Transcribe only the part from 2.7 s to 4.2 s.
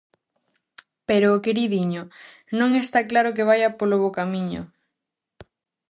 está claro que vaia polo bo